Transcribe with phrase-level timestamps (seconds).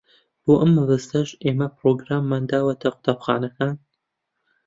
[0.43, 3.75] بۆ ئەو مەبەستەش ئێمە پرۆگراممان داوەتە قوتابخانەکان.